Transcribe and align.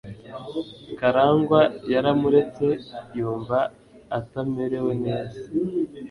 Karangwa 0.99 1.61
yaramuretse, 1.93 2.67
yumva 3.17 3.57
atamerewe 4.17 4.91
neza. 5.05 5.39